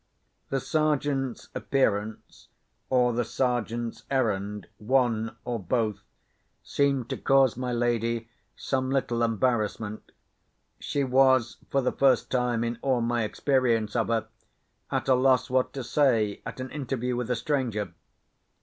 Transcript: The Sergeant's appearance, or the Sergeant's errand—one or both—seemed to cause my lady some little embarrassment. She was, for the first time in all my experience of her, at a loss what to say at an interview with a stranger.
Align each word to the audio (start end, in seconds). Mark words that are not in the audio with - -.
The 0.49 0.59
Sergeant's 0.59 1.49
appearance, 1.53 2.47
or 2.89 3.13
the 3.13 3.23
Sergeant's 3.23 4.01
errand—one 4.09 5.35
or 5.45 5.59
both—seemed 5.59 7.07
to 7.11 7.17
cause 7.17 7.55
my 7.55 7.71
lady 7.71 8.27
some 8.55 8.89
little 8.89 9.21
embarrassment. 9.21 10.11
She 10.79 11.03
was, 11.03 11.57
for 11.69 11.81
the 11.83 11.91
first 11.91 12.31
time 12.31 12.63
in 12.63 12.79
all 12.81 13.01
my 13.01 13.21
experience 13.21 13.95
of 13.95 14.07
her, 14.07 14.25
at 14.89 15.07
a 15.07 15.13
loss 15.13 15.51
what 15.51 15.71
to 15.73 15.83
say 15.83 16.41
at 16.47 16.59
an 16.59 16.71
interview 16.71 17.15
with 17.15 17.29
a 17.29 17.35
stranger. 17.35 17.93